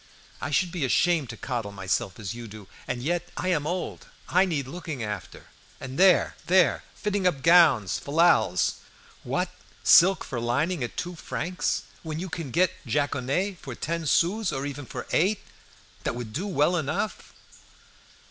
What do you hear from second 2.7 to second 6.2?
And yet I am old. I need looking after. And